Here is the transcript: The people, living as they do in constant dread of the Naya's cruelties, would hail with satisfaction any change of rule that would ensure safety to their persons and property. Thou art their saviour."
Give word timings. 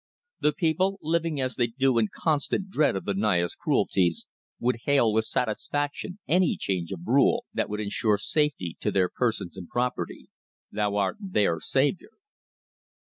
The 0.39 0.51
people, 0.51 0.97
living 1.03 1.39
as 1.39 1.57
they 1.57 1.67
do 1.67 1.99
in 1.99 2.07
constant 2.11 2.71
dread 2.71 2.95
of 2.95 3.05
the 3.05 3.13
Naya's 3.13 3.53
cruelties, 3.53 4.25
would 4.59 4.77
hail 4.85 5.13
with 5.13 5.25
satisfaction 5.25 6.17
any 6.27 6.57
change 6.57 6.91
of 6.91 7.05
rule 7.05 7.45
that 7.53 7.69
would 7.69 7.81
ensure 7.81 8.17
safety 8.17 8.75
to 8.79 8.89
their 8.89 9.09
persons 9.09 9.55
and 9.57 9.69
property. 9.69 10.31
Thou 10.71 10.95
art 10.95 11.17
their 11.19 11.59
saviour." 11.59 12.13